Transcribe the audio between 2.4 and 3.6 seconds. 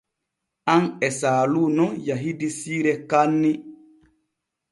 siire kaanni.